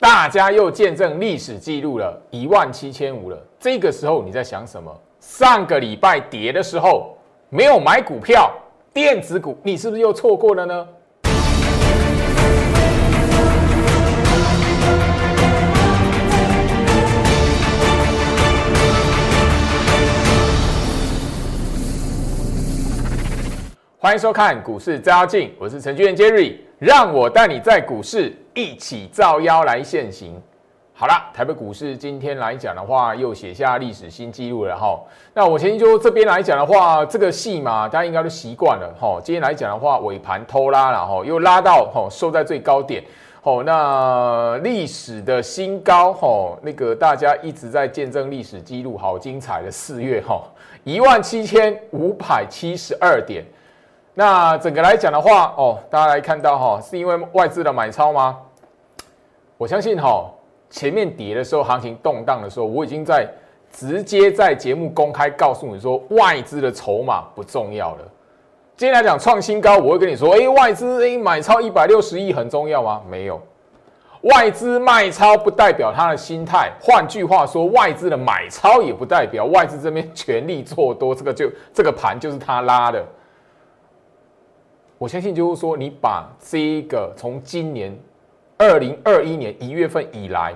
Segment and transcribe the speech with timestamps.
[0.00, 3.46] 大家又见证历史记录了一万七千五了。
[3.58, 4.96] 这个时候你在想什么？
[5.18, 8.48] 上个礼拜跌的时候没有买股票，
[8.94, 10.86] 电子股，你是不是又错过了呢？
[24.00, 30.34] 欢迎收看股市照妖镜，我是程序员 Jerry，让我带你在股市一起造妖来现行。
[30.92, 34.98] 好了，台北股市今天来讲的话，又写下历史新纪录了哈。
[35.32, 39.20] 那我先就这边来讲的话，这个戏嘛，大家应该都习惯了哈。
[39.22, 43.00] 今天来讲的话，尾盘偷拉了哈，又拉到哈收在最高点。
[43.44, 50.42] 哦，那历史的新高哈，那个大家一直在见证历史记录，好精彩的四月哈，
[50.82, 53.44] 一万七千五百七十二点。
[54.14, 58.36] 那整个来讲的话，哦，大家来看到哈，是因为外资的买超吗？
[59.58, 60.32] 我相信哈，
[60.70, 63.28] 前面跌的时候，行情动荡的时候，我已经在
[63.72, 68.04] 直接在节目公开告诉你说，外资的筹码不重要了。
[68.76, 73.02] 今天来讲创新高，我会跟你说，哎，外资哎买超一百六十亿很重要吗？
[73.10, 73.42] 没有，
[74.22, 76.72] 外资卖超不代表他的心态。
[76.80, 83.04] 换句话说，外资的买超也不代表外资这边全力做多，这个就这个盘就是他拉的。
[84.98, 87.92] 我相信就是说，你把这一个从今年
[88.58, 90.52] 二零二一年一月份以来，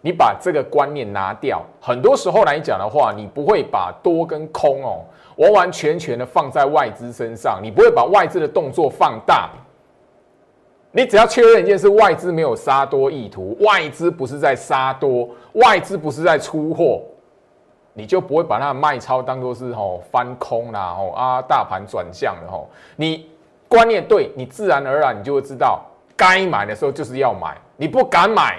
[0.00, 5.04] 你把这个观念拿掉，很多时候来讲的话，你不会把多跟空哦
[5.36, 9.48] 完完全全的放在外资身上，你不会把外资的动作放大。
[10.90, 17.02] 你只要确认一件事，外资没有杀多意图，外资不是在杀多，外资不是在出货，
[17.94, 23.30] 你就不会把它的卖超当做是吼翻空啦吼啊大盘转向了吼你。
[23.70, 25.84] 观念对你，自然而然你就会知道，
[26.18, 27.56] 该买的时候就是要买。
[27.76, 28.58] 你不敢买，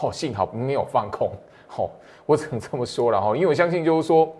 [0.00, 1.32] 哦，幸好没有放空。
[1.76, 1.88] 哦，
[2.26, 4.34] 我只能这么说了哈，因为我相信就是说，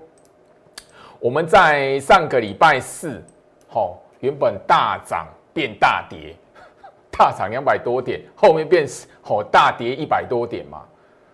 [1.20, 3.22] 我们在上个礼拜四，
[3.70, 6.34] 哦，原本大涨变大跌，
[7.10, 8.86] 大涨两百多点，后面变
[9.24, 10.82] 哦大跌一百多点嘛，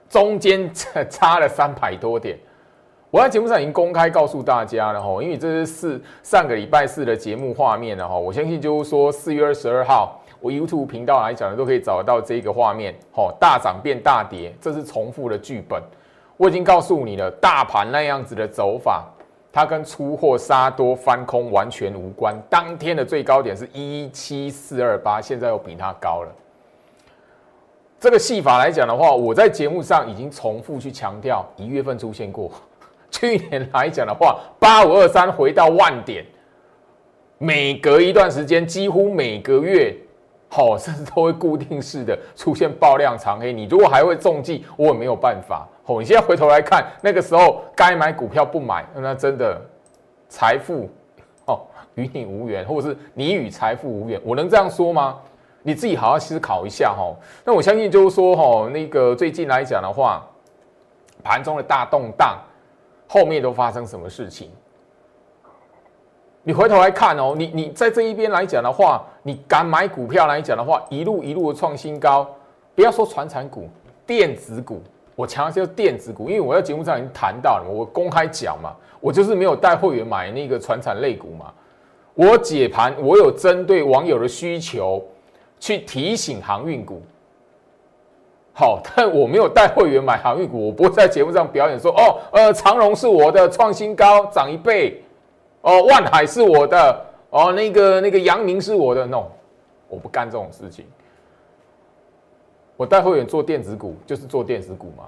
[0.08, 0.70] 中间
[1.08, 2.38] 差了三百多点。
[3.10, 15.80] 我在节目上已经公开告诉大家了哈，因为这是四上个礼拜四的节目画面了哈，我相信就是说四月二十二号，我 YouTube 频道来讲的都可以找得到这个画面，哈，大涨变大跌，这是重复的剧本。
[16.36, 19.06] 我已经告诉你了，大盘那样子的走法，
[19.52, 22.36] 它跟出货杀多翻空完全无关。
[22.50, 26.28] 当天的最高点是一七四二八，现在又比它高了。
[28.00, 32.50] 这个戏法来讲的话，我在节目上已经重复去强调，一月份出现过。
[33.12, 36.24] 去年来讲的话，八五二三回到万点，
[37.38, 39.94] 每隔一段时间，几乎每个月，
[40.54, 43.54] 好，甚至都会固定式的出现爆量长黑。
[43.54, 45.66] 你如果还会中计，我也没有办法。
[45.86, 49.58] 哦，你现在回头来看，那个时候该买股票不买，那真的
[50.28, 50.90] 财富
[51.46, 51.62] 哦
[51.94, 55.18] 与你无缘，或者是你与财富无缘，我能这样说吗？
[55.62, 57.16] 你自己好好思考一下哈。
[57.46, 60.22] 那我相信就是说哈，那个最近来讲的话，
[61.24, 62.38] 盘中的大动荡。
[63.08, 64.50] 后面都发生什么事情？
[66.44, 72.28] 你回头来看哦，你你在这一边来讲的话，你敢买股票来讲的话，一路一路的创新高。
[72.74, 73.68] 不要说传产股、
[74.06, 74.82] 电子股，
[75.14, 81.52] 我强调是电子股，因为我在节目上已经谈到了，我公开讲嘛，我就是没有带会员买那个传产类股嘛。
[82.14, 85.02] 我解盘，我有针对网友的需求
[85.60, 87.00] 去提醒航运股。
[88.52, 95.02] 好，但我没有带会员买航运股，我不会在节目上表演说哦，呃，长荣是我的创新高涨一倍，
[95.62, 99.24] 哦，万海是我的，哦，那个那个阳明是我的，no，
[99.88, 100.86] 我不干这种事情。
[102.76, 105.04] 我带会员做电子股，就是做电子股嘛。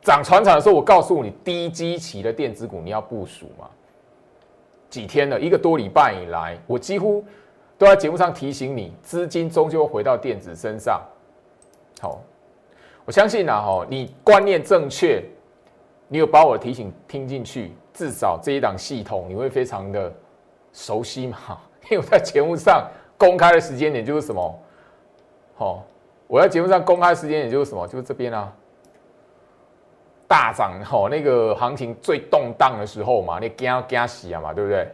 [0.00, 3.68] 涨船厂的时候，我告诉你，低基期的电子股你要部署嘛。
[4.88, 7.24] 几天了，一个多礼拜以来，我几乎
[7.76, 11.00] 都在节目上提醒你，资金终究回到电子身上。
[12.00, 12.20] 好。
[13.04, 15.24] 我相信呐，哈，你观念正确，
[16.06, 20.12] 你有把我的提醒听进去，至少这一档系统你会非常的
[20.72, 21.38] 熟悉嘛？
[21.90, 24.58] 因为我在节目上公开的时间点就是什么？
[25.56, 25.84] 好，
[26.26, 27.86] 我在节目上公开的时间点就是什么？
[27.86, 28.52] 就是这边啊，
[30.26, 34.88] 大涨哦，那个行情最动荡的时候嘛，你惊惊死啊嘛，对不对？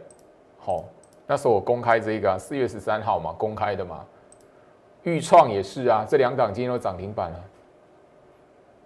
[0.57, 0.83] 好，
[1.25, 4.05] 那时候我公开这个四月十三号嘛，公开的嘛，
[5.03, 7.39] 豫创也是啊，这两档今天都涨停板了。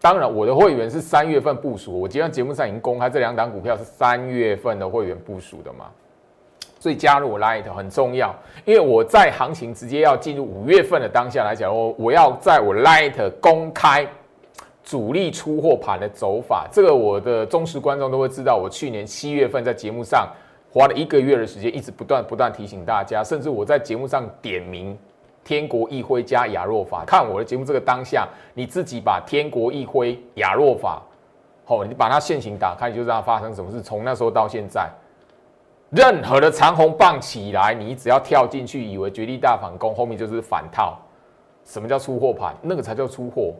[0.03, 5.85] 当然，我的会员是三月份部署，我今天节目上已经公开这两档股票是三月份的会员部署的嘛，
[6.77, 8.35] 所以加入我 Light 很重要，
[8.65, 14.05] 因为我在行情直接要进入五月份的当下来讲，我我要在我 Light 公开
[14.83, 18.57] 主力出货盘的走法，这个我的忠实观众都会知道。
[18.61, 20.27] 我去年七月份在节目上
[20.69, 24.97] 花了一个月的时间，一直不断不断提醒大家，甚至我在节目上点名
[25.43, 27.03] 天国一辉加亚若法。
[27.05, 31.01] 看我的节目这个当下，你自己把天国一辉、亚若法，
[31.65, 33.81] 好，你把它现行打开，你就知道发生什么事。
[33.81, 34.89] 从那时候到现在。
[35.89, 40.97] 任何的长红棒起来，你只要跳进去，以为绝地大反攻，后面就是反套。
[41.65, 42.55] 什么叫出货盘？
[42.63, 43.53] 那个才叫出货。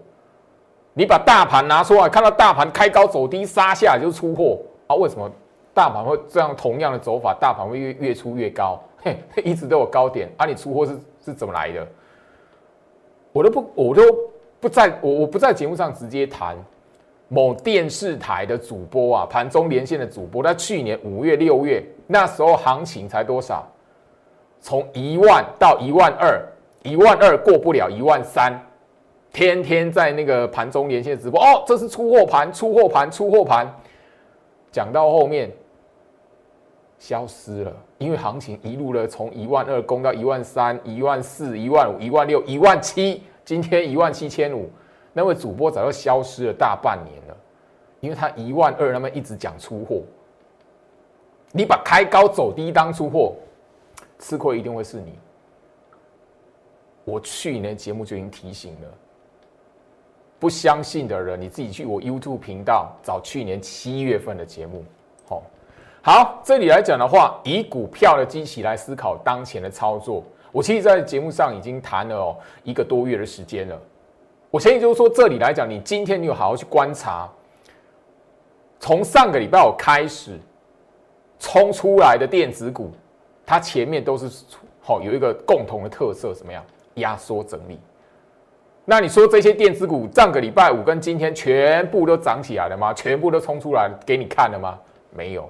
[0.93, 4.95] 你把大盘拿出来，看到大盘开高走低杀下，就是出货啊？
[4.95, 5.29] 为什么
[5.75, 7.37] 大盘会这样同样的走法？
[7.39, 10.45] 大盘会越越出越高，嘿，一直都有高点啊？
[10.47, 11.87] 你出货是是怎么来的？
[13.31, 14.01] 我都不，我都
[14.59, 16.57] 不在，我我不在节目上直接谈。
[17.29, 23.67] 某电视台的主播啊，盘中连线的主播，在去年五月、六月那时候行情才多少？
[24.59, 26.39] 从一万到一万二，
[26.83, 28.53] 一万二过不了一万三，
[29.31, 31.41] 天天在那个盘中连线直播。
[31.41, 33.67] 哦，这是出货盘，出货盘，出货盘。
[34.71, 35.51] 讲到后面
[36.99, 44.69] 消失了，因为行情一路的从一万二攻到一万三、一万四、一万五、一万六、一万七，今天一万七千五。
[45.13, 47.37] 那位主播早就消失了大半年了，
[48.01, 50.01] 因为他一万二，那么一直讲出货。
[51.53, 53.35] 你把开高走低当出货，
[54.19, 55.17] 吃亏一定会是你。
[57.05, 58.87] 我去年节目就已经提醒了，
[60.39, 64.83] 不相信的人，你自己去我 YouTube 频道找去年七月份的节目。
[65.25, 65.41] 好，
[66.05, 70.21] 好，这里来讲的话，以股票的机器来思考当前的操作。
[70.51, 72.35] 我其实，在节目上已经谈了哦
[72.65, 73.81] 一个多月的时间了。
[74.51, 77.29] 我相信就是说，这里来讲，你今天你有好好去观察，
[78.81, 80.37] 从上个礼拜五开始
[81.39, 82.91] 冲出来的电子股，
[83.45, 84.29] 它前面都是
[84.81, 86.61] 好有一个共同的特色，什么样？
[86.95, 87.79] 压缩整理。
[88.83, 92.93] 那你说这些电子股上个礼拜五跟今天全部都涨起来了吗？
[92.93, 94.77] 全部都冲出来给你看了吗？
[95.09, 95.49] 没有。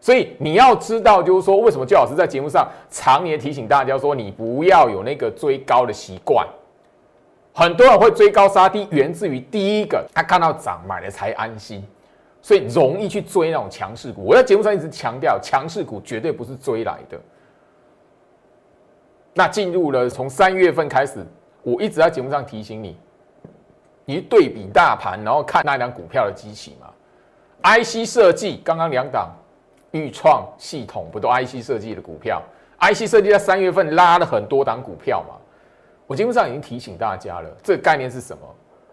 [0.00, 6.46] 所以你要知道，就是说，为什么周老师在节目上常年提醒大家说，你不要有那个追高的习惯。
[7.52, 11.84] 很多人会追高杀低，源自于第一个，他看到涨买了才安心，
[12.40, 14.22] 所以容易去追那种强势股。
[14.24, 17.20] 我在节目上一直强调，强势股绝对不是追来的。
[19.34, 21.26] 那进入了从三月份开始，
[21.62, 22.96] 我一直在节目上提醒你，
[24.06, 26.86] 你对比大盘，然后看那两股票的机器嘛。
[27.62, 29.28] IC 设计刚刚两档，
[29.92, 32.42] 豫创系统不都 IC 设计的股票
[32.80, 35.34] ？IC 设计在三月份拉了很多档股票嘛。
[36.06, 38.42] 我节目上已经提醒大家了，这个概念是什么？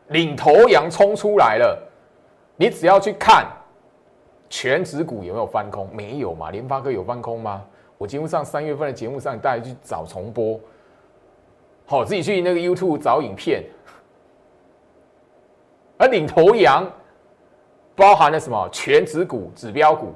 [0.07, 1.77] 领头羊冲出来了，
[2.55, 3.45] 你只要去看
[4.49, 6.51] 全指股有没有翻空，没有嘛？
[6.51, 7.63] 联发科有翻空吗？
[7.97, 10.59] 我节目上三月份的节目上，大家去找重播，
[11.87, 13.63] 好，自己去那个 YouTube 找影片。
[15.97, 16.87] 而领头羊
[17.95, 18.69] 包含了什么？
[18.71, 20.13] 全指股、指标股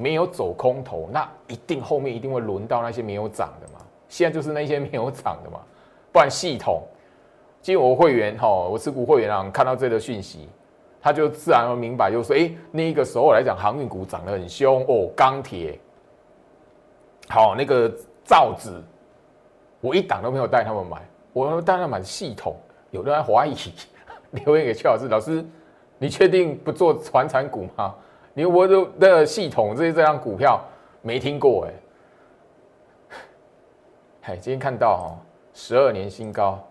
[0.00, 3.80] 没有走空头，那一定后面一定会轮到那些没有涨的嘛？
[4.08, 5.58] 现在就是那些没有涨的嘛？
[6.12, 6.84] 不然系统，
[7.60, 10.48] 进我会员哈，我持股会员啊，看到这个讯息，
[11.02, 15.76] 他就自然而明白，就说：哎，那个时候来讲，航运股涨得很凶哦，钢铁，
[17.28, 17.92] 好，那个
[18.24, 18.70] 造纸，
[19.80, 21.02] 我一档都没有带他们买，
[21.32, 22.54] 我带他们买系统，
[22.92, 23.56] 有人还怀疑，
[24.30, 25.44] 留言给邱老师，老师，
[25.98, 27.94] 你确定不做传产股吗？
[28.38, 30.64] 你我的的系统这些这样股票
[31.02, 33.18] 没听过哎，
[34.20, 35.18] 嗨，今天看到哈。
[35.52, 36.64] 十二年新高，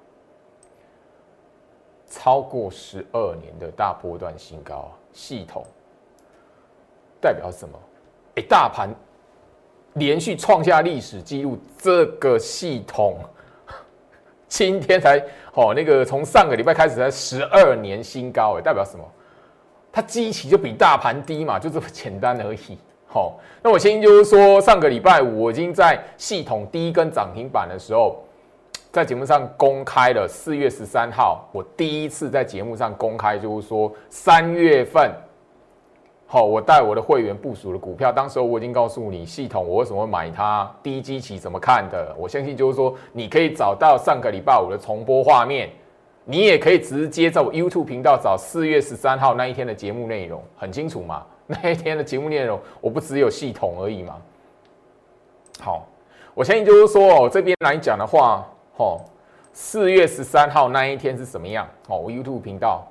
[2.09, 5.61] 超过十二年的大波段新高，系统
[7.19, 7.77] 代表什么？
[8.35, 8.89] 哎，大盘
[9.95, 13.19] 连续创下历史记录，这个系统
[14.47, 15.21] 今天才
[15.53, 19.03] 哦，那个从上个礼拜开始才十二年新高，哎，代表什么？
[19.97, 22.77] 它基期就比大盘低嘛，就这么简单而已。
[23.07, 28.23] 好，那我先就是说，上个礼拜五我已经在系统第一根涨停板的时候。
[28.91, 35.11] 在节目上公开了四月十三号，我第一次在节目上公开，就是说三月份，
[36.27, 45.69] 好，我带我的会员部署的股票，当时候我已经告诉你系统我为什么会买它，低基期怎么看的，我相信就是说你可以找到上个礼拜五的重播画面，
[46.29, 51.25] 你也可以直接在我 YouTube 频道找四月十三号那一天的节目内容，很清楚嘛？
[51.47, 54.17] 那一天的节目内容，我不只有系统而已嘛。
[55.61, 55.87] 好，
[56.33, 58.45] 我相信就是说哦，这边来讲的话。
[58.75, 59.01] 哦，
[59.53, 61.67] 四月十三号那一天是什么样？
[61.87, 62.85] 哦，我 YouTube 频道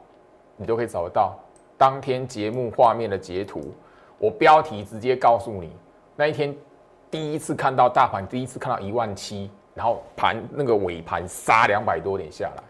[0.57, 1.39] 你都可以找得到
[1.77, 3.73] 当天节目画面的截图。
[4.19, 5.71] 我标题直接告诉你，
[6.17, 6.53] 那一天
[7.09, 12.63] 第一次看到大盘，第一次看到一万七，然后盘那个尾盘杀两百多点下来，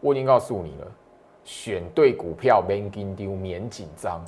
[0.00, 0.86] 我已经告诉你了，
[1.44, 4.24] 选对股票免紧丢，免紧张。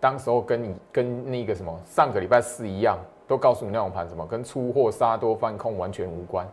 [0.00, 6.46] 当时候跟你跟那个什么上个礼拜四一样，都告诉你那种盘什么跟出货杀多翻空完全无关。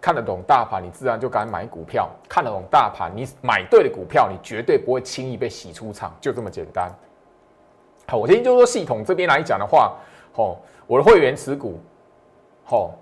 [0.00, 6.90] 看得懂大盘，你自然就敢买股票；看得懂大盘，你买对的股票，你绝对不会轻易被洗出场，就这么简单。
[8.06, 9.94] 好，我今天就说系统这边来讲的话，
[10.34, 11.78] 吼，我的会员持股，
[12.64, 12.92] 吼，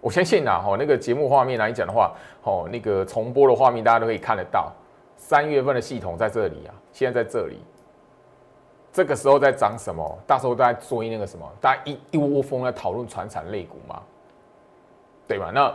[0.00, 4.72] 我相信呐，吼，那个节目画面来讲的话，哦，那个重播的画面大家都可以看得到，
[5.16, 7.58] 三月份的系统在这里啊，现在在这里，
[8.92, 10.18] 这个时候在涨什么？
[10.26, 14.00] 大时候都在追那个什么，大家一一窝蜂在讨论传产类股嘛。
[15.28, 15.52] 对吧？
[15.54, 15.72] 那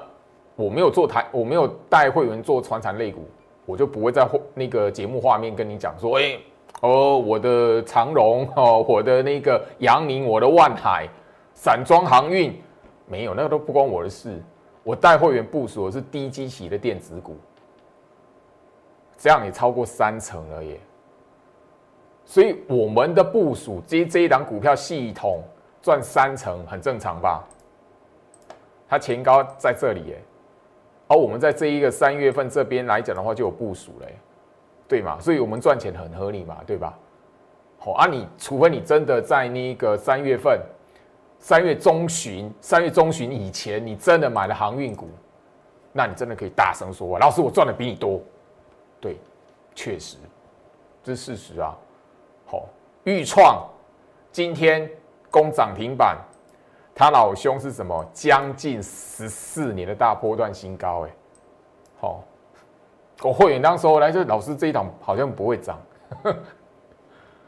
[0.58, 3.26] 我没有做台，我没有带会员做传产类股，
[3.66, 6.38] 我就不会在那个节目画面跟你讲说，哎，
[6.82, 11.08] 哦，我的长荣哦，我的那个阳明，我的万海，
[11.54, 12.54] 散装航运，
[13.08, 14.42] 没有，那个都不关我的事。
[14.84, 17.36] 我带会员部署的是低基期的电子股，
[19.18, 20.80] 这样也超过三成了耶。
[22.24, 25.42] 所以我们的部署这这一档股票系统
[25.82, 27.44] 赚三成，很正常吧？
[28.88, 30.22] 它前高在这里耶，
[31.08, 34.16] 而我们在这一个三月份这边来讲的话，就有部署嘞，
[34.88, 35.18] 对吗？
[35.20, 36.98] 所以我们赚钱很合理嘛，对吧？
[37.80, 40.60] 好啊，你除非你真的在那个三月份、
[41.46, 45.08] 三月中旬、三月中旬以前，你真的买了航运股，
[45.94, 48.20] 那你真的可以大声说：“老师，我赚的比你多。”
[49.00, 49.16] 对，
[49.76, 50.18] 确实，
[51.04, 51.78] 这是事实啊。
[52.48, 52.68] 好，
[53.04, 53.64] 豫创
[54.32, 54.90] 今天
[55.30, 56.18] 攻涨停板。
[56.96, 58.04] 他老兄是什么？
[58.12, 61.12] 将近十四年的大波段新高，哎，
[62.00, 62.24] 好，
[63.22, 65.80] 我会员当时候来说，老师这一档好像不会涨。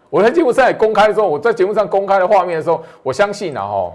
[0.09, 3.93] 我在节目上公开的时候，我在节目上公开的画面的时候，我相信啊，哈，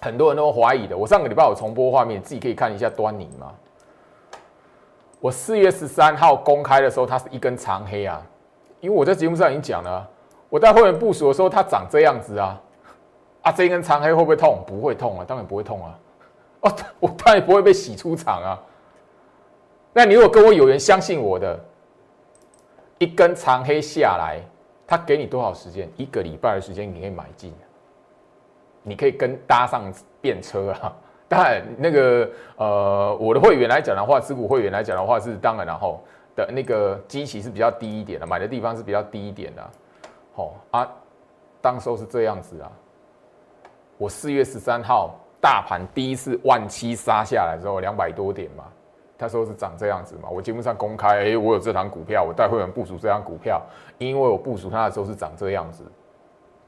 [0.00, 0.96] 很多人都怀疑的。
[0.96, 3.52] 我上个礼拜有重播画面，自己可以看一下端倪嘛。
[5.20, 8.20] 我四月十三号公开的时候，它是一根长黑啊，
[8.80, 10.06] 因为我在节目上已经讲了，
[10.50, 12.60] 我在会员部署的时候，它长这样子啊。
[13.40, 14.62] 啊，这一根长黑会不会痛？
[14.66, 15.98] 不会痛啊，当然不会痛啊。
[16.60, 18.60] 哦，我当然不会被洗出场啊。
[19.92, 21.58] 那你如果跟我有缘，相信我的，
[22.98, 24.40] 一根长黑下来，
[24.86, 25.88] 他给你多少时间？
[25.96, 27.52] 一个礼拜的时间，你可以买进，
[28.82, 30.92] 你可以跟搭上便车啊。
[31.26, 36.00] 当然，那个呃，我的会员来讲的话，持股会员来讲的话是当然，然后
[36.36, 39.70] 的那个基期是比较低一点的，买的地方是比较低一点的。
[40.34, 40.86] 好啊，
[41.62, 42.70] 当时候是这样子啊。
[43.96, 48.64] 我四月十三号大盘第一次万七杀下来之后，两百多点嘛，
[49.16, 50.28] 他说是长这样子嘛。
[50.28, 53.62] 我节目上公开，哎，我有这档股票，我带会员部署这张股票，
[53.98, 55.84] 因为我部署它的时候是长这样子，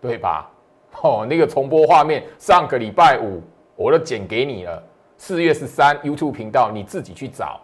[0.00, 0.50] 对吧？
[1.02, 3.42] 哦，那个重播画面，上个礼拜五
[3.74, 4.82] 我都剪给你了。
[5.18, 7.60] 四月十三 YouTube 频道你自己去找。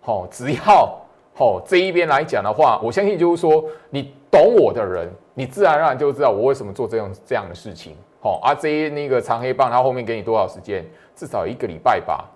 [0.00, 0.98] 好，只要
[1.34, 7.96] 好这一边来讲的话，我相信就是说，你懂我的人，你自然而然就知道我为什么做这样这样的事情。
[8.20, 10.84] 好，啊，这那个长黑棒，它后面给你多少时间？
[11.14, 12.28] 至少一个礼拜吧。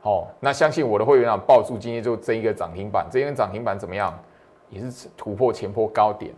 [0.00, 4.18] 好，那相信我的会员啊，爆出今天就这一个涨停板，这根涨停板怎么样？
[4.70, 6.32] 也是突破前波高点。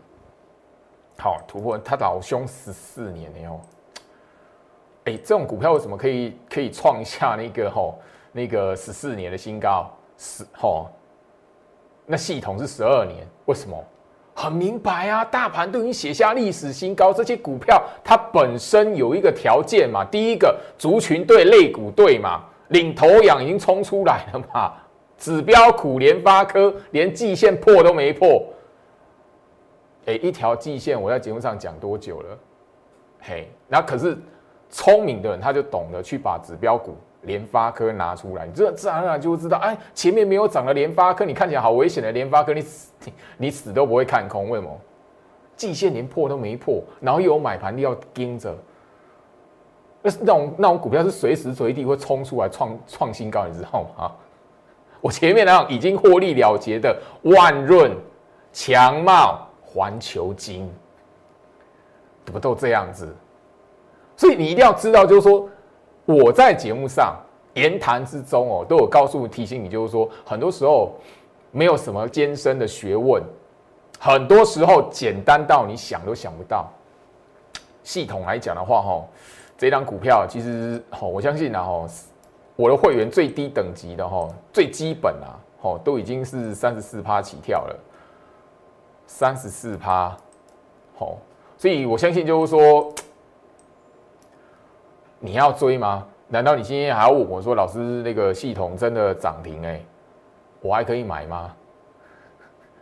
[1.18, 3.60] 好，突破他老兄十四年了哟。
[5.04, 7.98] 哎，这种股票为什么可以可以创下那个吼
[8.32, 9.90] 那个十四年的新高？
[10.16, 10.88] 十吼，
[12.06, 13.76] 那系统是十二年，为什么？
[14.34, 22.42] 很明白啊，大盘都已经写下历史新高，这些股票它本身有一个条件嘛，第一个族群对类股对嘛，
[22.72, 24.74] 领头羊已经冲出来了嘛，
[25.16, 28.44] 指标股联发科连季线破都没破，
[30.06, 32.38] 哎，一条季线我在节目上讲多久了？
[33.20, 34.18] 嘿，那可是
[34.68, 36.96] 聪明的人他就懂得去把指标股。
[37.22, 42.90] 联发科拿出来，你这自然而然就会知道，哎，前面没有涨的联发科，你看起来好危险的联发科，你死
[43.38, 44.76] 你死都不会看空，为什么？
[45.54, 48.52] 季线连破都没破，然后又有买盘要盯着，
[50.02, 54.12] 那那种那种股票是随时随地会冲出来创创新高，你知道吗？
[55.00, 57.90] 我前面那样已经获利了结的万润、
[58.52, 60.70] 强茂、环球金，
[62.24, 63.14] 不都这样子？
[64.16, 65.48] 所以你一定要知道，就是说。
[66.04, 67.16] 我在节目上
[67.54, 70.94] 言谈之中哦，都有告诉提醒你，就是说，很多时候
[71.52, 73.22] 没有什么艰深的学问，
[74.00, 76.68] 很多时候简单到你想都想不到。
[77.84, 79.04] 系统来讲的话，哈，
[79.62, 81.86] 这张股票其实，哈，我相信啊，哈，
[82.56, 87.78] 我的会员最低等级的哈，最基本啊，哈，都已经是三十四趴起跳了，
[89.06, 90.16] 三十四趴，
[90.98, 91.16] 好。
[91.56, 92.92] 所以我相信就是说，
[95.20, 96.08] 你要追吗？
[96.26, 99.80] 难道你今天还要问我说，老师那个系统真的涨停哎，
[100.60, 101.54] 我还可以买吗？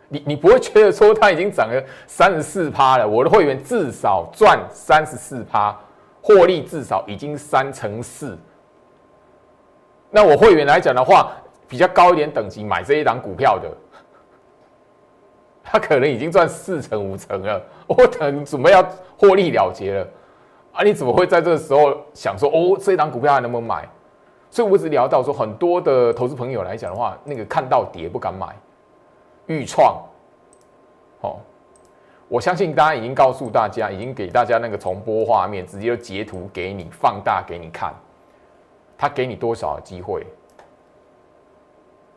[0.09, 3.07] 你你不会觉得说它已经涨了三十四趴了？
[3.07, 5.79] 我的会员至少赚三十四趴，
[6.21, 8.37] 获利至少已经三成四。
[10.09, 11.31] 那我会员来讲的话，
[11.67, 13.69] 比较高一点等级买这一档股票的，
[15.63, 18.85] 他可能已经赚四成五成了， 我等准备要
[19.17, 20.07] 获利了结了
[20.73, 20.83] 啊！
[20.83, 23.87] 你怎么会在这个时候想说哦，这一档股票还能不能买？
[24.49, 28.47] 所以我只聊到说，很多的投资朋友来讲的话，那个看到跌不敢买。
[29.47, 29.97] 预创，
[32.31, 37.93] 我相信大家已经告诉大家，已经给大家那个重播画面，直接就截图给你，放大给你看，
[38.97, 40.25] 他给你多少机会，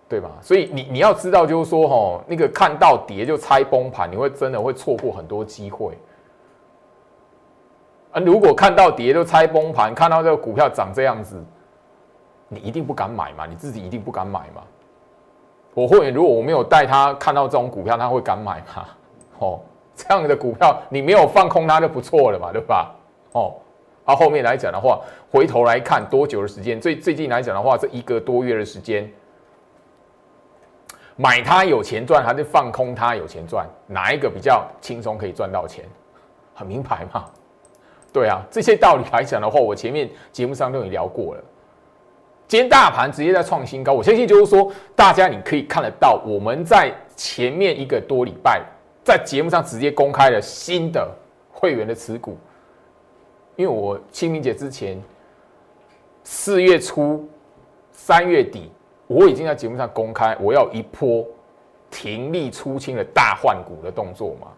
[0.08, 0.30] 对吧？
[0.40, 5.98] 所以你你要知道，就是说，哦，那个看到跌就猜崩盘，你会真的会错过很多机会。
[8.12, 11.44] 啊，如果看到跌就猜崩盘，看到这个股票长这样子，
[12.46, 13.46] 你一定不敢买嘛？
[13.46, 14.62] 你自己一定不敢买嘛？
[15.74, 18.86] 我会如果我没有带他看到这种股票，他会敢买吗？
[19.40, 19.60] 哦，
[19.96, 22.94] 这样的股票你没有放空它就不错了嘛，对吧？
[23.32, 23.54] 哦，
[24.04, 26.80] 啊，后面来讲的话，回头来看多久的时间？
[26.80, 29.10] 最最近来讲的话，这一个多月的时间，
[31.16, 33.66] 买它有钱赚，还是放空它有钱赚？
[33.86, 35.84] 哪一个比较轻松可以赚到钱？
[36.54, 37.24] 很明白嘛？
[38.12, 41.42] 对啊，这些道理来讲的话，我前面节目上都已经聊过了。
[42.46, 48.62] 今天大盘直接在创新高，我相信就是说，大家你可以看得到，我们在前面一个多礼拜
[49.04, 51.08] 在节目上直接公开了新的
[51.52, 52.38] 会员的持股，
[53.54, 55.00] 因为我清明节之前
[56.24, 57.28] 四月初、
[57.92, 58.72] 三月底，
[59.06, 61.24] 我已经在节目上公开，我要一波
[61.90, 64.48] 停利出清的大换股的动作嘛，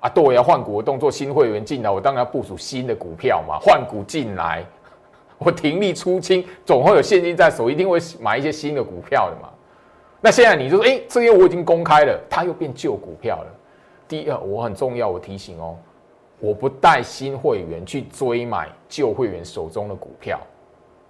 [0.00, 4.64] 啊，对，我要换股的动作，新会员进来，我当然要部署新的股票嘛，换股进来。
[5.38, 9.50] 我停利出清，总会有现金在手，一定会买一些新的股票的嘛。
[10.26, 13.46] 那现在你就说，哎，这些我已经公开了，它又变旧股票了。
[14.08, 15.76] 第二，我很重要，我提醒哦，
[16.40, 20.40] 我不带新会员去追买旧会员手中的股票，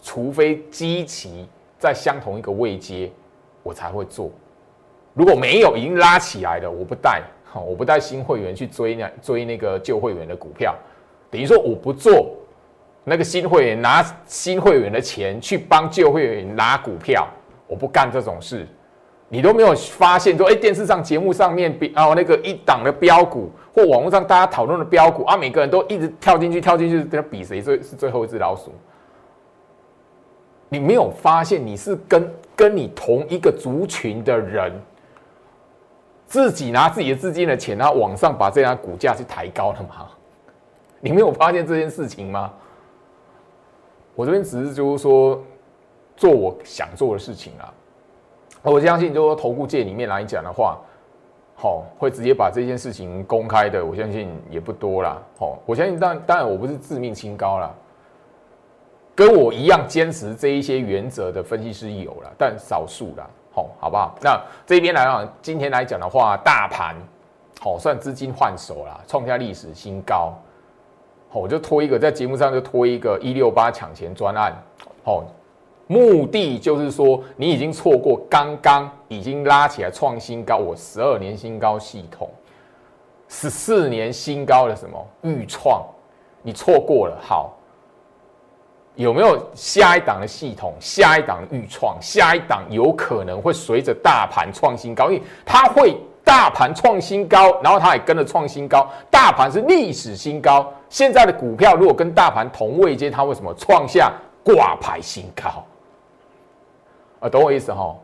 [0.03, 1.49] 除非基期
[1.79, 3.11] 在相同一个位阶，
[3.63, 4.31] 我才会做。
[5.15, 7.23] 如果没有已经拉起来的，我不带，
[7.55, 10.75] 我不带新会员去追那追那个旧会员的股票，
[11.31, 12.37] 等于说我不做。
[13.03, 17.27] 那个新会员拿新会员的钱去帮旧会员拿股票，
[17.67, 18.69] 我不干这种事。
[19.29, 28.73] 你都没有发现说，哎，电视上节目上面比啊那个一档的标股，或网络上大家讨论的标股啊，每个人都一直跳进去跳进去，跟他比谁最是最后一只老鼠。
[30.69, 34.73] 你没有发现你是跟跟你同一个族群的人，
[36.27, 40.09] 自己拿自己的资金的钱，然后往上把这家股价去抬高了吗？
[41.01, 42.53] 你没有发现这件事情吗？
[44.15, 45.43] 我这边只是就是说，
[46.17, 47.75] 做我想做的事情啊。
[48.63, 50.79] 我相信，就说投顾界里面来讲的话，
[51.55, 55.23] 好，会直接把这件事情公开的，我相信也不多啦。
[55.39, 57.73] 好，我相信，当当然我不是自命清高啦，
[59.15, 63.27] 跟我一样坚持这一些原则的分析师有了，但少数啦。
[63.53, 64.15] 好，好不好？
[64.21, 66.95] 那这边来讲，今天来讲的话，大盘
[67.61, 70.35] 好算资金换手啦，创下历史新高。
[71.31, 74.53] 好我就拖一个，在节目上就拖一个一六八抢钱专案，
[75.05, 75.25] 哦，
[75.87, 82.29] 目的就是说你已经错过刚刚已经拉起来创新高，我十二年新高系统，
[83.29, 85.83] 十四年新高的什么预创，
[86.43, 87.57] 你错过了，好，
[88.95, 95.97] 有没有下一档的系统，下一档预创，下一档有可能会随着大盘创新高，因为它会。
[96.27, 98.85] 大盘创新高，然后它也跟着创新高。
[99.09, 105.65] 大盘是历史新高，现在的股票如果跟大盘同位阶，它为什么创下挂牌新高？
[107.21, 107.97] 啊，懂我意思哈？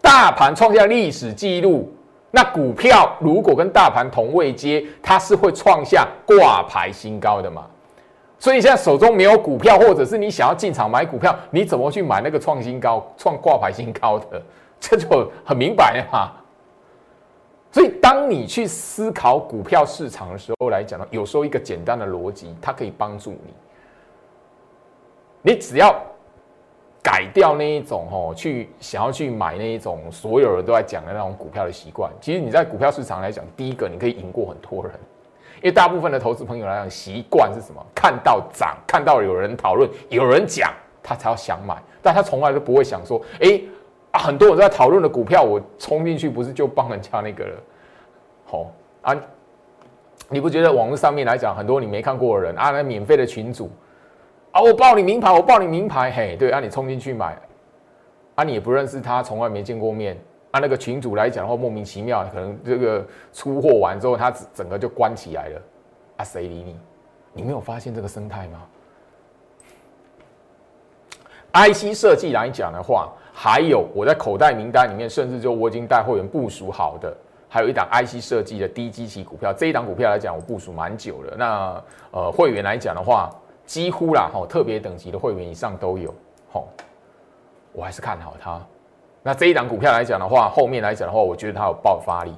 [0.00, 1.92] 大盘创下历史记录，
[2.30, 7.66] 那股票如果跟大盘同位阶，它是会创下挂牌新高的嘛？
[8.38, 14.42] 所以现在手中没有股票，或者是你想要进场买股票，你怎么去买那个创新高、创挂牌新高的？
[14.80, 16.32] 这就很明白了嘛。
[17.70, 23.52] 所以，当你去思考股票市场的时候来讲呢，有时候一个简单的逻辑，它可以帮助你。
[25.42, 25.94] 你只要
[27.02, 32.10] 改掉那一种哦，去想要去买那一种所有人都在讲的那种股票的习惯。
[32.20, 34.92] 其实你在股票市场来讲，第一个你可以赢过很多人，
[35.56, 37.84] 因为大部分的投资朋友来讲，习惯是什么？
[37.94, 43.60] 看到涨，看到有人讨论，有人讲，他才要想买，但他从来都不会想说，哎。
[44.12, 47.54] 很多人在讨论的股票，我冲进去不是就帮人家那个了？
[48.44, 48.66] 好
[49.02, 49.14] 啊，
[50.28, 53.70] 你不觉得网络上面来讲，很多你没看过的人啊，那免费的群主
[54.52, 57.38] 啊，我报你名牌，我报你名牌，嘿，对，啊，你冲进去买，
[58.34, 60.16] 啊，你也不认识他，从来没见过面，
[60.50, 65.62] 啊，那个群主来讲的话，莫名其妙，可能这个出货完之后，他整个就关起来了，
[66.16, 66.76] 啊，谁理你？
[67.32, 68.62] 你没有发现这个生态吗
[71.52, 77.16] ？IC 设计来讲的话，还有我在口袋名单里面，甚至就我已经带会员部署好的。
[77.48, 81.34] 还有一档 IC 设计的低基期股票，这一档股票来讲，我部署蛮久了。
[81.36, 83.28] 那呃，会员来讲的话，
[83.70, 86.12] 几乎啦，吼，特别等级的会员以上都有，
[86.52, 86.66] 吼，
[87.72, 88.60] 我还是看好它。
[89.22, 92.34] 那这一档股票来讲的话，后面来讲的话，我觉得它有爆发力，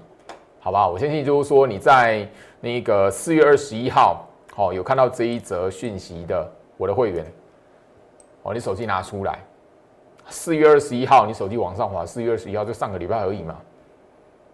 [0.60, 0.90] 好不好？
[0.90, 2.28] 我相信就是说你在
[2.60, 7.24] 那个四月二十一号，好，有看到这一则讯息的我的会员，
[8.42, 9.38] 哦，你手机拿出来，
[10.28, 13.56] 四月二十一号，你手机往上滑，四月二十一号就上个礼拜而已嘛，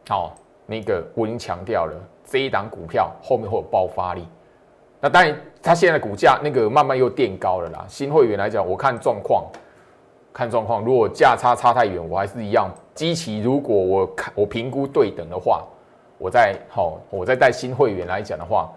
[0.06, 0.32] 好。
[0.70, 4.28] 那个我已经强调了，这一档股票后面会有爆发力。
[5.00, 7.84] 那当然，它现在股价那个慢慢又垫高了啦。
[7.88, 9.44] 新会员来讲，我看状况，
[10.32, 10.84] 看状况。
[10.84, 12.70] 如果价差差太远，我还是一样。
[12.94, 15.64] 基期如果我看我评估对等的话，
[16.18, 18.70] 我再好，我再带新会员来讲的话，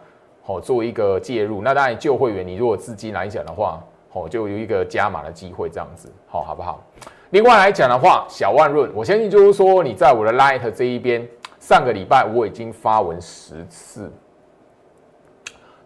[0.43, 1.61] 好做一个介入。
[1.61, 6.83] 那当然旧会员，你如果资金来讲的话，好就有一个加码的机会，这样子，好好不好？
[7.29, 11.27] 另外来讲的话，小万润，我相信就是说你在我的 Light 这一边。
[11.59, 14.11] 上个礼拜我已经发文十次，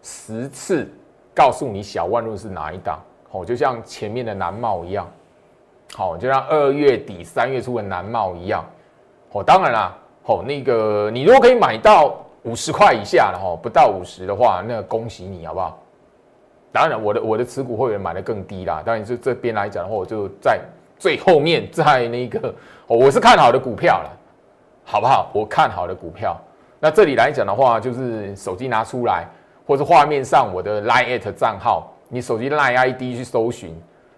[0.08, 0.88] 十次
[1.34, 5.10] 告诉你小万路是哪一档，好，就像前面的南茂一样，
[5.96, 8.64] 好，就像二月底三月初的南茂一样，
[9.32, 15.76] 哦，当然啦，哦，那个你如果可以买到五十块以下的哈，不到五十的话，那恭喜你好不好？
[16.70, 20.60] 当然，我的我的持股会员买的更低啦，当然就这边来讲的话，我就在
[20.96, 22.54] 最后面， 在那个
[22.86, 24.12] 哦，我是看好的股票了。
[24.88, 25.28] 好不好？
[25.32, 26.40] 我看好的股票，
[26.78, 29.26] 那这里来讲的话，就是手机拿出来，
[29.66, 33.74] 或者画面上我的 Line at 账号，你手机 Line ID 去搜寻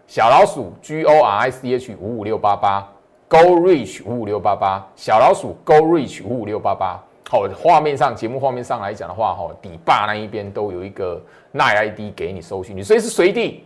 [0.07, 2.87] 小老鼠 G O R I C H 五五六八八
[3.29, 7.03] ，Go Reach 五五六八八，小老鼠 Go Reach 五五六八八。
[7.31, 11.21] 好，画面上节目画面上来讲的话，哈，底坝那一边都有一个
[11.55, 13.65] Line ID 给你搜寻，你随时随地。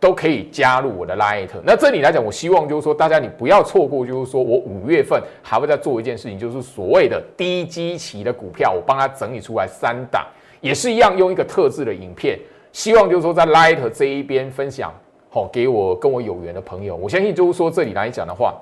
[0.00, 1.50] 都可以加入我的 Line at。
[1.62, 10.26] 那这里来讲，我希望就是说，大家你不要错过，就是说我五月份还会再做一件事情，就是所谓的低基期的股票，我帮他整理出来三档，
[10.60, 12.38] 也是一样用一个特制的影片，
[12.72, 14.92] 希望就是说在 Light 这一边分享，
[15.30, 16.94] 好给我跟我有缘的朋友。
[16.96, 18.60] 我相信就是说这里来讲的话，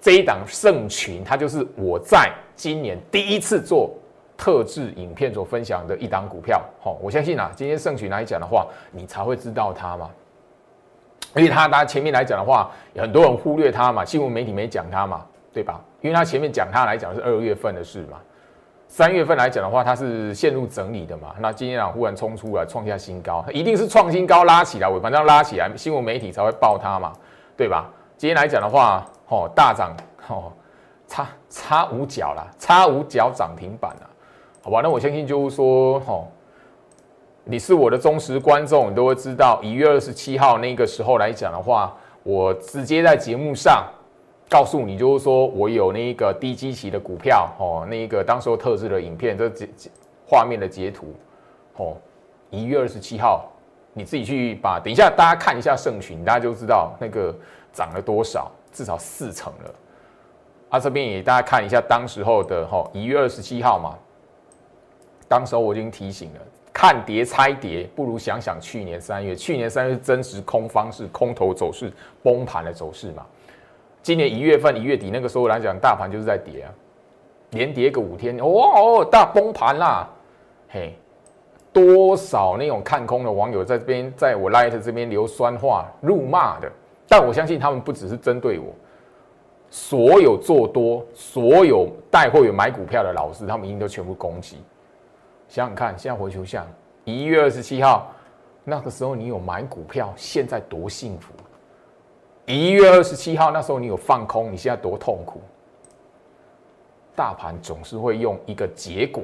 [0.00, 3.90] 这一档盛群，它就是我在今年第一次做
[4.36, 6.62] 特制影片所分享的一档股票。
[6.80, 10.10] 好，我相信啊，今天盛群来讲的话，你才会知道它嘛。
[11.36, 15.80] 因为他，他前面来讲的话，很多人忽略它嘛，新闻媒体没讲它嘛，对吧？
[16.00, 18.18] 因为他前面讲他来讲是二月份的事嘛，
[18.88, 21.34] 三月份来讲的话，它是陷入整理的嘛。
[21.38, 27.12] 那今天啊，忽然冲出来创下新高，一定是创新高拉起来，我反正拉起来，新闻媒体才会报它嘛，
[27.56, 27.88] 对吧？
[28.16, 29.94] 今天来讲的话，哦，大涨，
[30.28, 30.50] 哦，
[31.06, 34.10] 差差五角啦，差五角涨停板了，
[34.64, 34.80] 好吧？
[34.82, 36.26] 那我相信就是说，哦。
[37.50, 43.86] 你是我的忠实观众，你都会知道一月二十七号那个时候来讲的话，我直接在节目上
[44.48, 49.68] 告诉你，就是说我有那一个低基期的股票哦，那一个当时候特制的影片，这截
[50.26, 51.14] 画面的截图
[51.76, 51.96] 哦，
[52.50, 53.50] 一月二十七号，
[53.92, 57.34] 你自己去把，等一下大家看一下盛群，大家就知道那个
[57.72, 59.74] 涨了多少，至少四成了。
[60.70, 63.98] 啊，这边也大家看一下当时候的哈，一月二十七号嘛，
[65.28, 66.40] 当时候我已经提醒了。
[66.72, 69.34] 看跌猜跌，不如想想去年三月。
[69.34, 73.26] 去年三月是真实空方是空头走势崩盘的走势嘛？
[74.08, 76.72] 今年一月份一月底那个时候来讲，大盘就是在跌啊，
[77.50, 80.08] 连跌个五天，哇哦，大崩盘啦！
[80.70, 80.94] 嘿，
[81.74, 86.72] 多少那种看空的网友在这边，在我 Light 这边流酸话、辱骂的，
[87.06, 88.72] 但我相信他们不只是针对我，
[89.68, 94.56] 所有做多、所有带货员买股票的老师，他们一定都全部攻击。
[95.50, 96.66] 想想看，现在回球像
[97.04, 98.10] 一月二十七号
[98.64, 101.30] 那个时候，你有买股票，现在多幸福；
[102.48, 105.42] 一月二十七号那时候你有放空，你现在多痛苦。
[107.14, 109.22] 大盘总是会用一个结果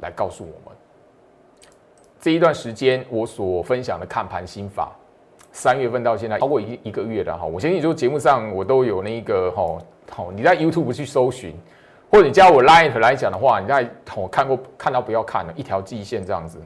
[0.00, 0.78] 来告诉我们。
[2.18, 4.90] 这一段时间我所分享的看盘心法，
[5.52, 7.44] 三月份到现在超过一一个月了哈。
[7.44, 9.78] 我相信就节目上我都有那个哈，
[10.10, 11.54] 好你在 YouTube 去搜寻。
[12.10, 16.58] 或者你加我 Line 来讲的话，你在我看过看到不要看了，一条季线这样子。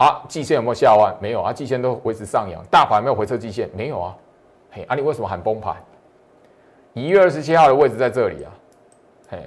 [0.00, 1.14] 啊，季线有没有下弯？
[1.20, 2.64] 没有啊，季线都维持上扬。
[2.70, 3.68] 大盘没有回撤季线？
[3.76, 4.16] 没有啊。
[4.70, 5.76] 嘿，啊，你为什么喊崩盘？
[6.94, 8.50] 一月二十七号的位置在这里啊。
[9.28, 9.46] 嘿，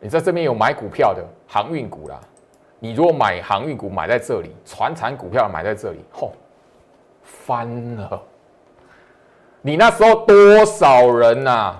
[0.00, 2.18] 你在这边有买股票的航运股啦，
[2.80, 6.32] 你如果买航运股买在这里，船产股票买在这里，吼，
[7.22, 8.20] 翻了。
[9.62, 11.76] 你那时候多少人呐？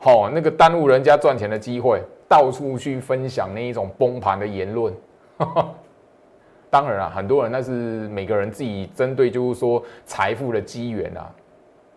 [0.00, 4.94] 吼，那个耽误人家赚钱的机会，到处去分享那一种崩盘的言论。
[6.70, 11.30] 当然了，很多人那是每个人自己针对，就是说财富的机缘啊，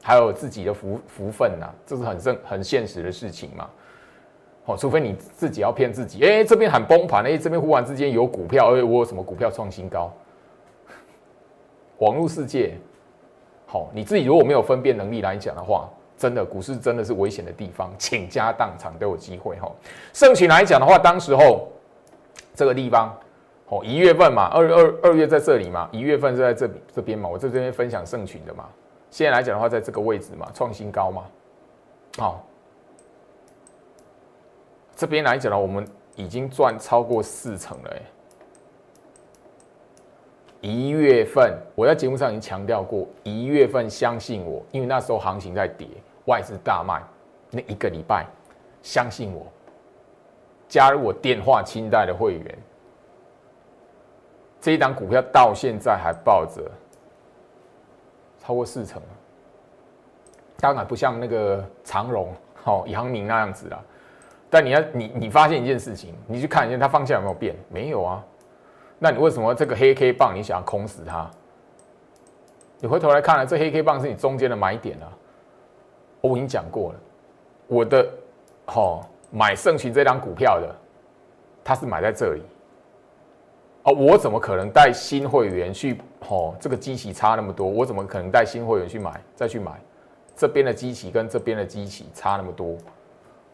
[0.02, 3.70] 还有自己的福福分呐，这是很正很现实的事情嘛。
[4.66, 10.10] 哦，除非你自己要骗自己，哎，这边很崩盘，哎，这边忽然之间有股票，哎，我有什么股票创新高？
[11.98, 12.76] 网络世界，
[13.66, 19.70] 好，你自己如果没有分辨能力来讲的话，真的股市真的是危险的地方，倾家荡产都有机会哈。
[20.14, 21.68] 盛情来讲的话，当时候
[22.56, 23.14] 这个地方。
[23.72, 28.68] 哦，一月份嘛，二二二月在这里嘛，一月份是在这这边嘛，我这边分享圣群的嘛。
[29.10, 31.24] 现在来讲的话，在这个位置嘛，创新高嘛。
[32.18, 32.46] 好，
[34.94, 37.96] 这边来讲呢，我们已经赚超过四成了。
[37.96, 38.02] 哎，
[40.60, 45.88] 一月份我在节目上已经强调过，一月份相信我，因为那时候行情在跌，
[46.26, 47.02] 外资大卖，
[47.50, 48.28] 那一个礼拜，
[48.82, 49.48] 相信我，
[50.68, 52.58] 加入我电话清代的会员。
[54.62, 56.62] 这一档股票到现在还抱着
[58.40, 59.02] 超过四成，
[60.58, 63.80] 当然不像那个长荣、好阳明那样子啦。
[64.50, 67.56] 但你要你你发现一件事情，你去看一下它方向有没有变？
[67.70, 68.24] 没有啊。
[69.00, 71.30] 那你为什么这个黑 K 棒你想要空死它？
[72.80, 75.10] 你回头来看了，这黑 K 棒是你中间的买点啊。
[76.22, 77.00] 我已经讲过了，
[77.66, 78.08] 我的
[78.66, 80.76] 好买盛群这张股票的，
[81.64, 82.44] 它是买在这里。
[83.84, 86.00] 啊，我怎么可能带新会员去？
[86.30, 89.20] 哦，这个机器差那么多，我怎么可能带新会员去买？
[89.36, 89.82] 再去买
[90.36, 92.78] 这边的机器跟这边的机器差那么多，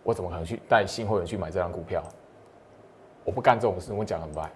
[0.04, 2.04] 我怎么可能去带新会员去买这张股票？
[3.24, 4.52] 我不干这种事，我讲很白。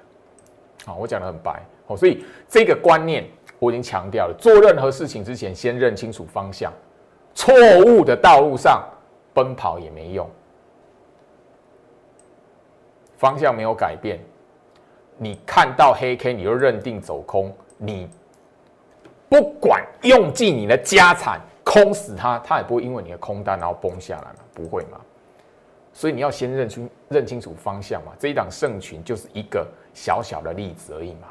[0.86, 1.62] 好，我讲的很白。
[1.88, 3.25] 哦，所以这个观念
[3.57, 6.71] 我已经强调了，做任何事情之前先认清楚方向，
[7.34, 7.53] 错
[7.86, 8.84] 误的道路上
[9.34, 10.29] 奔跑也没用，
[13.17, 14.19] 方向没有改变。
[15.17, 18.10] 你看到黑 K，你就认定走空，你
[19.30, 24.39] 不管用尽你的家产空死它，它也不会因为你的空单然后崩下来嘛？
[24.54, 25.00] 不会嘛？
[25.93, 28.13] 所以你要先认清认清楚方向嘛。
[28.17, 31.28] 这一档圣群就是一个小小的例子而已嘛。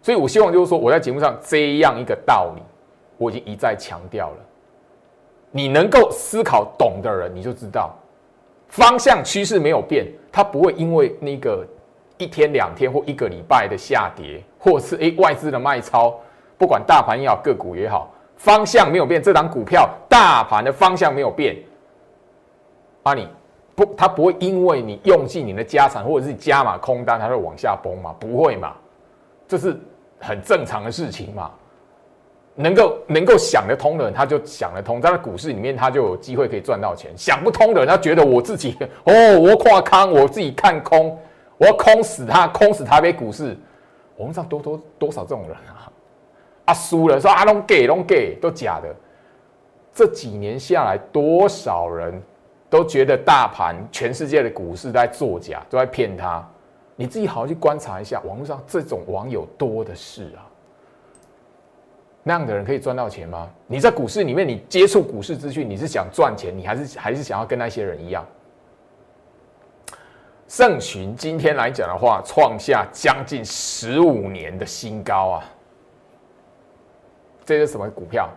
[0.00, 2.62] 所以我希望就是说，我在节目上这样一个道理，
[3.18, 4.36] 我已经一再强调了。
[5.50, 7.94] 你能够思考懂的人，你就知道
[8.68, 11.66] 方向趋势没有变，它不会因为那个。
[12.18, 16.14] 一天两天或一个礼拜的下跌，或是诶外资的卖超，
[16.56, 21.56] 不管大盘也好，个股也好，方向没有变，这档股票大盘的方向没有变，
[23.02, 23.28] 啊你
[23.74, 28.14] 不，它不会因为你用尽你的家产或者是加码空单，它会往下崩嘛？
[28.20, 28.72] 不会嘛？
[29.48, 29.76] 这是
[30.20, 31.50] 很正常的事情嘛？
[32.54, 37.10] 能够能够想得通的人，他就想得通，在股市里面他就有机会可以赚到钱。
[37.16, 41.18] 想不通的人，他觉得我自己哦，我跨康，我自己看空。
[41.56, 43.56] 我要空死他，空死台北股市。
[44.16, 45.90] 我们知道多多多少这种人啊？
[46.66, 48.94] 啊，输了说啊，拢给拢给都假的。
[49.92, 52.20] 这几年下来，多少人
[52.70, 56.44] 都觉得大盘、全世界的股市在作假，都在骗他。
[56.96, 60.46] 你自己好好去观察一下，网络上这种网友多的是啊。
[62.22, 63.50] 那样的人可以赚到钱吗？
[63.66, 68.24] 你在股市里面，你接触股市资讯，你是想赚钱，你还是还是想要跟那些人一样？
[70.56, 75.44] 盛群今天来讲的话，创下将近十五年的新高啊！
[77.44, 78.30] 这是什么股票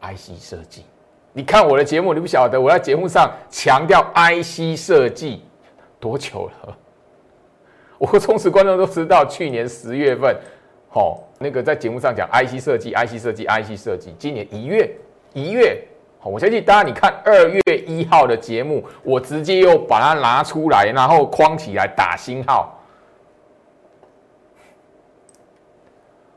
[0.00, 0.84] ？IC 设计。
[1.32, 5.44] 你看我的节目，你不晓得我在节目上强调 IC 设计
[6.00, 6.76] 多久了？
[7.96, 10.36] 我和忠实观众都知道，去年十月份，
[10.88, 14.12] 好那个在节目上讲 IC 设计，IC 设计，IC 设计。
[14.18, 14.92] 今年一月，
[15.32, 15.80] 一月。
[16.24, 22.78] 我相信大家，你看二月一号的节目，我直接又把它拿出来，然后框起来打星号。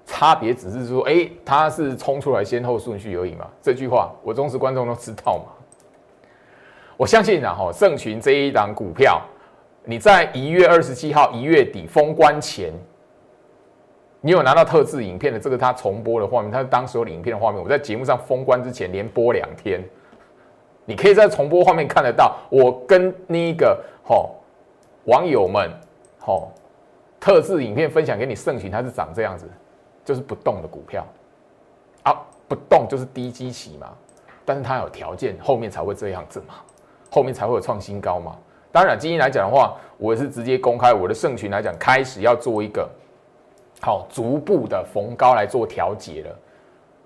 [0.06, 3.48] 差别只是说，哎，它是冲出来先后顺序而已嘛。
[3.62, 5.52] 这句话，我忠实观众都知道嘛。
[6.96, 9.22] 我相信啊，哈，盛群这一档股票，
[9.84, 12.72] 你在一月二十七号一月底封关前。
[14.22, 19.84] 你有拿到特制影片的这个他重播的画面，他当时有影片的画面，我在节目上封关之前连播两天，
[20.86, 24.36] 你可以在重播画面看得到，我跟那个吼
[25.06, 25.70] 网友们
[26.20, 26.52] 吼
[27.20, 29.50] 特制影片分享给你，盛群它是长这样子，
[30.04, 31.06] 就是不动的股票
[32.04, 33.92] 啊，不动就是低基期嘛，
[34.46, 36.56] 但是它有条件，后面才会这样子嘛，
[37.10, 38.36] 后面才会有创新高嘛，
[38.72, 42.88] 当然，今天来讲的话，我是直接公开我的圣群来讲，开始要做一个
[43.82, 46.36] 好逐步的逢高来做调节了。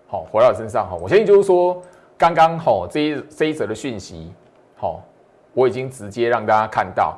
[0.07, 1.81] 好，回到我身上哈，我相信就是说，
[2.19, 4.34] 刚刚好这一这一则的讯息，
[4.75, 5.01] 好，
[5.53, 7.17] 我已经直接让大家看到。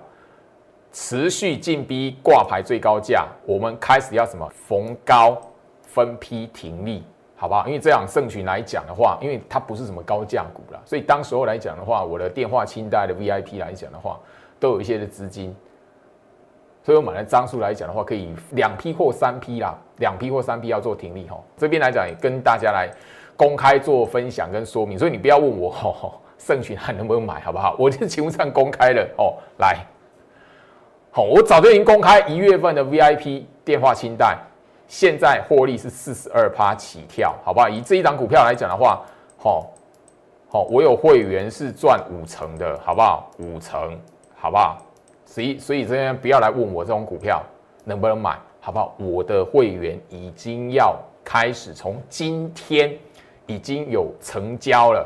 [0.94, 5.42] 持续进逼挂牌最高价，我们开始要什么逢高
[5.82, 7.02] 分批停利，
[7.36, 7.66] 好不好？
[7.66, 14.20] 因为这样盛群来讲的话，因为它不是什么高价股了，所以当时候来讲的话，我的电话清单的 VIP 来讲的话，
[14.60, 15.56] 都有一些的资金，
[16.84, 21.42] 所以我买的张数来讲的话，可以两批或三批啦，两批或三批要做停利哈。
[21.58, 22.92] 这边来讲也跟大家来
[23.42, 27.76] 公开做分享跟说明，所以你不要问我 哦，盛群还能不能买，好不好？
[27.80, 29.80] 我就节目上公开了哦，来。
[31.10, 34.38] 好，我早就已经公开一月份的 VIP 电话清单，
[34.88, 37.68] 现在获利是四十二趴起跳，好不好？
[37.68, 39.02] 以这一档股票来讲的话，
[39.40, 39.72] 好，
[40.48, 43.32] 好，我有会员是赚五成的，好不好？
[43.40, 44.00] 五成，
[44.36, 44.78] 好不好？
[45.26, 47.42] 所以，所以这边不要来问我这种股票
[47.86, 48.94] 能不能买，好不好？
[49.00, 52.96] 我的会员已经要开始从今天
[53.52, 55.06] 已经有成交了。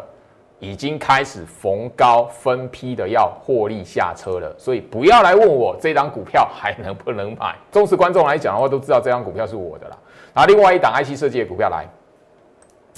[0.58, 7.54] 已经开始逢高分批的要获利下车了，所以不要来问我这张股票还能不能买。
[7.70, 9.98] 忠实观众来讲的话，都知道这张股票是我的啦。
[10.34, 11.86] 然后另外一档 IC 设计的股票来，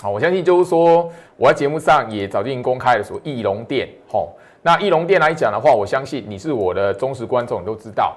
[0.01, 8.15] 好，我相信就是说我在节目上也早就已经公开了，说翼龙店，吼，那翼龙店来讲的话，我相信你是我的忠实观众，你都知道，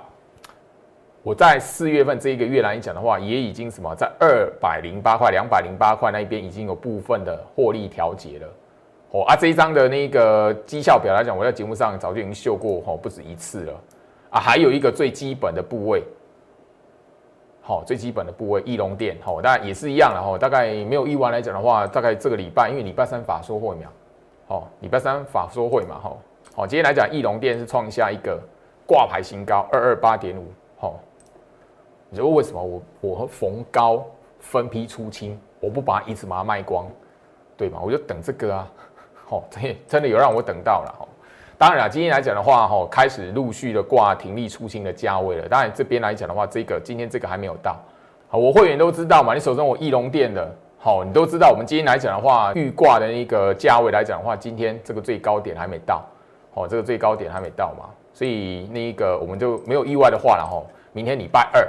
[1.22, 8.48] 我在四月份这一个月来讲的话，也已经什么在二百零八块、两百零八块那一边已经有部分的获利调节了。
[9.10, 13.72] 哦啊，这一张的那个绩效表来讲，我在节目上早就已经秀过，哦，不止一次了。
[14.30, 14.40] 啊。
[14.40, 16.02] 还有一个最基本的部位，
[17.60, 23.82] 好，最基本的部位，翼龙店，好，当然也是一样了，哈，大概没有意外来讲的话，大概这个礼拜，因为礼拜三法说会嘛，
[24.46, 26.16] 好，礼拜三法说会嘛，哈，
[26.54, 28.40] 好，今天来讲，翼龙店是创下一个
[28.86, 30.46] 挂牌新高，二二八点五，
[32.10, 34.04] 你说为什么我我逢高
[34.40, 36.86] 分批出清，我不把它一次把它卖光，
[37.56, 37.78] 对吗？
[37.80, 38.72] 我就等这个啊。
[39.28, 41.06] 哦，真真的有让我等到了哈。
[41.56, 45.48] 当然了，今天来讲的话，哈，开始陆续的挂停利出清的价位了。
[45.48, 47.76] 当然这边来讲的话，这个今天这个还没有到。
[48.28, 51.50] 好，我会员都知道嘛，你手中我翼龙店的，好，你都知道。
[51.50, 56.04] 我们今天来讲的话，预挂的那个价位来讲的话，今天这个最高点还没到，
[56.52, 60.60] 好，这个最高点还没到嘛，所以那个我们就没有意外的话了哈。
[60.92, 61.64] 明天礼拜二，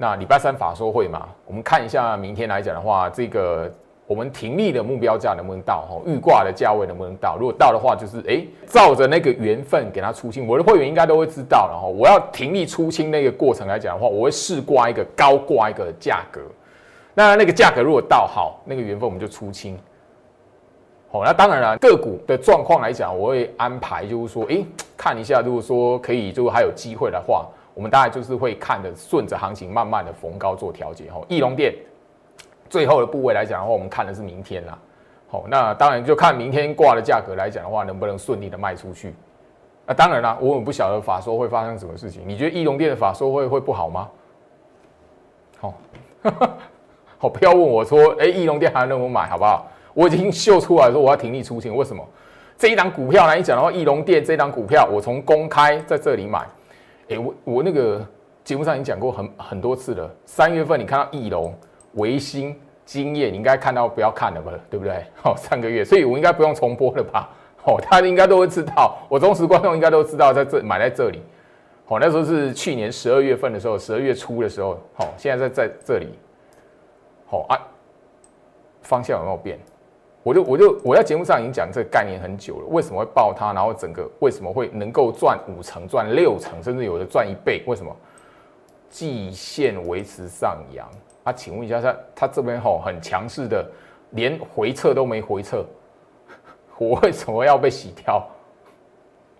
[0.00, 3.70] 那礼拜三法说会嘛，我们看一下明天来讲的话，这个。
[4.06, 5.82] 我们停利的目标价能不能到？
[5.82, 7.36] 哈，预挂的价位能不能到？
[7.38, 10.48] 如果到的话，就是哎，照着那个缘分给它出清。
[10.48, 11.86] 我的会员应该都会知道了哈。
[11.86, 16.40] 我要停利出清那个过程来讲的话，我会试挂一个高挂一个价格。
[17.14, 19.78] 那那个价格如果到好，那个缘分我们就出清。
[21.12, 24.60] 好，那当然了，个股的状况来讲，我会安排就是说，哎，
[24.96, 31.10] 看一下，如果说可以，就还有机会的话，我们大概就是会看的顺着行情慢慢的逢高做调节。
[31.10, 31.74] 哈，翼龙店。
[32.68, 34.78] 最后的部位来讲的话，我们看的是明天啦。
[35.28, 39.12] 好，那当然就看明天挂的价格来讲的话，能不能顺利的卖出去。
[39.86, 42.22] 那当然啦，我们不晓得法说会发生什么事情。
[42.24, 44.08] 你觉得翼龙店的法说会会不好吗？
[45.58, 45.74] 好，
[47.18, 49.66] 好，不要问我说，哎，翼龙店还能不能买，好不好？
[49.92, 51.74] 我已经秀出来说我要停利出清。
[51.74, 52.06] 为什么？
[52.56, 56.46] 这一档股票来讲的话，翼龙店这档股票，我从公开在这里买。
[57.10, 58.06] 哎，我我那个
[58.42, 60.10] 节目上已经讲过很很多次了。
[60.24, 61.54] 三月份你看到翼龙。
[61.94, 65.04] 维新经验，你应该看到不要看了吧，对不对？
[65.16, 67.28] 好，三个月，所以我应该不用重播了吧？
[67.64, 71.20] 哦，大家应该都会知道，我忠实观众应该都知道，在这买在这里。
[71.84, 74.78] 好，那时候是去年十二月份的时候，十二月初的时候。
[74.94, 76.16] 好，现在在在这里。
[77.26, 77.58] 好啊，
[78.82, 79.58] 方向有没有变？
[80.22, 83.52] 我就我就我在节目上已经讲这个概念很久了，为什么会爆它？
[83.54, 87.62] 然后整个为什么会能够赚五成、赚六成，甚至有的赚一倍？
[87.66, 87.94] 为什么？
[88.90, 90.86] 季线维持上扬。
[91.22, 93.64] 啊，请问一下，他他这边吼很强势的，
[94.10, 95.64] 连回撤都没回撤，
[96.76, 98.26] 我为什么要被洗掉？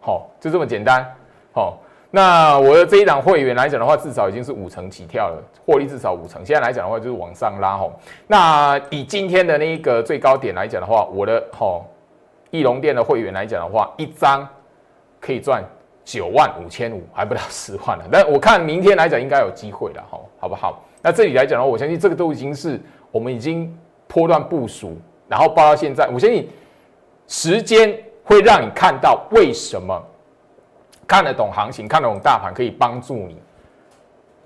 [0.00, 1.04] 好，就这么简单。
[1.52, 1.78] 好，
[2.10, 6.44] 那我的这一档会员来讲的话，至少已经是五成起跳了，获利至少五成。
[6.44, 7.92] 现在来讲的话，就是往上拉吼。
[8.26, 11.86] 那以今天的那一个最高点来讲的话，我的吼
[12.50, 14.46] 翼龙店的会员来讲的话，一张
[15.20, 15.62] 可以赚
[16.04, 18.04] 九万五千五，还不到十万了。
[18.10, 20.82] 但我看明天来讲，应该有机会了，吼，好不好？
[21.00, 22.80] 那这里来讲的话，我相信这个都已经是
[23.12, 23.72] 我们已经
[24.08, 24.96] 波段部署，
[25.28, 26.48] 然后报到现在，我相信
[27.28, 30.02] 时间会让你看到为什么
[31.10, 33.36] 看得懂行情、看得懂大盘，可以帮助你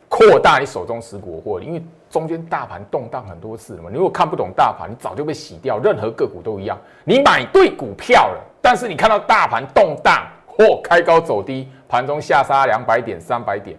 [0.08, 1.66] 扩大你手中持股获利。
[1.66, 5.76] 因为中间大盘动荡很多次了嘛，你如果看不懂大盘，你早就被洗掉。
[5.76, 13.76] 任何个股都一样，你买对股票了，但是你看到大盘动荡，或开高走低，盘中下杀两百点、三百点，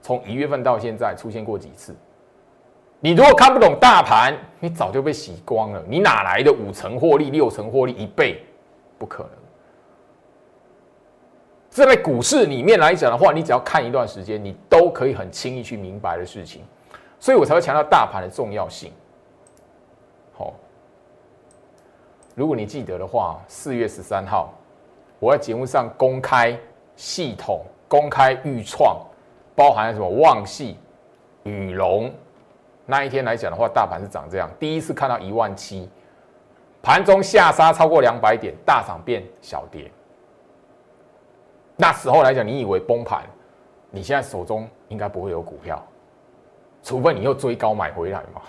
[0.00, 1.96] 从一月份到现在出现过几次？
[3.00, 5.82] 你如果看不懂大盘，你早就被洗光了。
[5.88, 8.40] 你哪来的五成获利、六成获利、一倍？
[8.98, 9.32] 不可能。
[11.70, 16.64] 这在股市里面来讲的话，你只要看一段时间，你都可以很轻易去明白的事情。
[17.20, 18.92] 所以我才会强调大盘的重要性。
[20.36, 20.52] 好，
[22.34, 24.52] 如果你记得的话，四月十三号，
[25.20, 26.58] 我在节目上公开
[26.96, 28.96] 系统、公开预创，
[29.54, 30.76] 包含什么旺系、
[31.44, 32.12] 宇龙。
[32.84, 35.88] 那一天来讲的话，大盘是涨这样，第一次看到一万七，
[36.82, 39.88] 盘中下杀超过两百点，大涨变小跌。
[41.80, 43.22] 那时候来讲，你以为崩盘，
[43.90, 45.82] 你现在手中应该不会有股票，
[46.82, 48.42] 除非你又追高买回来嘛。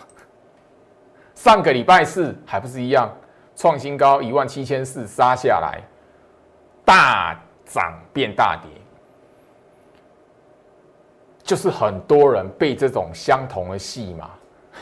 [1.34, 3.09] 上个礼拜四还不是一样，
[3.55, 5.82] 创新高一万七千四杀下来，
[6.84, 8.69] 大涨变大跌。
[11.41, 14.29] 就是很多人背这种相同的戏嘛，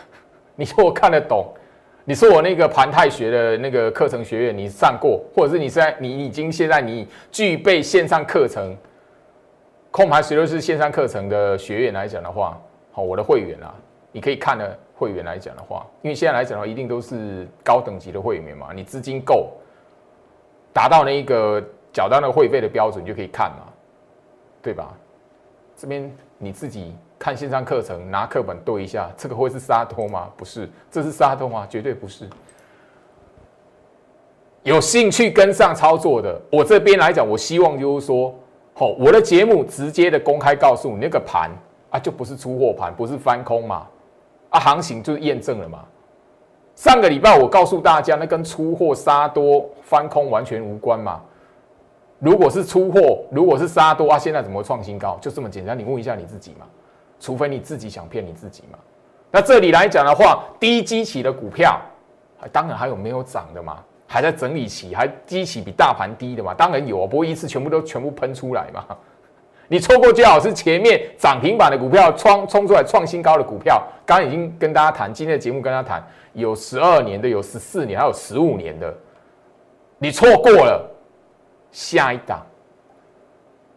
[0.55, 1.53] 你说我看得懂？
[2.09, 8.75] 你说我那个盘泰学的那个课程学院你上过，或者是你现在你已经现在你具备线上课程，
[9.91, 12.59] 空盘随都是线上课程的学员来讲的话，
[12.91, 13.75] 好，我的会员啊，
[14.11, 19.51] 你可以看的会员来讲的话，因为现在来讲的话，一定都是高等级的会员嘛，你资金够，
[20.73, 23.71] 达到那一个缴到那个会费的标准，就可以看嘛，
[24.63, 24.97] 对吧？
[25.77, 26.11] 这边。
[26.41, 30.29] 你自己看线上课程，拿课本对一下，这个会是沙托吗？
[30.37, 31.67] 不是，这是沙托吗？
[31.69, 32.27] 绝对不是。
[34.63, 38.33] 有兴趣跟上操作的，我这边来讲，我希望就是说，
[38.73, 41.51] 好，我的节目直接的公开告诉你，那个盘
[41.89, 43.85] 啊，就不是出货盘，不是翻空嘛，
[44.49, 45.83] 啊，行情就是验证了嘛。
[46.75, 51.21] 上个礼拜我告诉大家，那跟出货杀多翻空完全无关嘛。
[52.19, 55.17] 如果是出货，如果是杀多啊，现在怎么创新高？
[55.21, 56.65] 就这么简单，你问一下你自己嘛。
[57.19, 58.79] 除非你自己想骗你自己嘛。
[59.31, 61.79] 那这里来讲的话，低基期的股票，
[62.51, 68.85] 当然还有没有涨的嘛，还在整理期，还基期比大盘低的嘛，当然有啊，不会一次全部都全部喷出来嘛。
[69.67, 78.91] 你错过最好是前面涨停板的股票，创冲出来创新高的股票，刚刚已经跟大家谈，今天的节目跟大家谈，有十二年的，有十四年，还有十五年的，
[79.97, 80.89] 你错过了。
[81.71, 82.43] 下一档，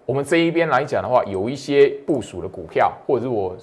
[0.04, 3.56] 我们这一边来讲的话，有一些部署的股票，或者是我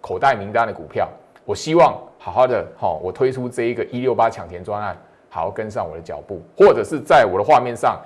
[0.00, 1.08] 口袋名单的股票，
[1.44, 4.96] 我希望好好的哈，我推出这一个一六八抢钱专案，
[5.28, 8.00] 好好跟上我的脚步，或者是在我的画面上，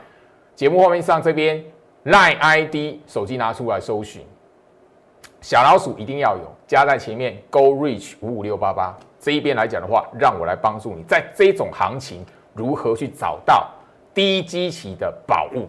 [0.55, 1.64] 节目画面上这边
[2.05, 4.22] line ID 手机拿出来搜寻，
[5.41, 12.24] 小老鼠一定要有加在前面，Go Reach 五五六八八这一边来讲的话，让我来帮助你，在这种行情
[12.55, 13.66] 如何去找到。
[14.14, 15.68] 低基期的宝物，